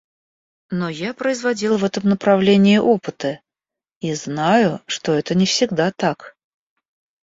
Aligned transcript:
Но 0.71 0.89
я 0.89 1.13
производил 1.13 1.77
в 1.77 1.83
этом 1.83 2.05
направлении 2.09 2.79
опыты 2.79 3.39
и 3.99 4.15
знаю, 4.15 4.81
что 4.87 5.11
это 5.13 5.35
не 5.35 5.45
всегда 5.45 5.91
так. 5.91 6.35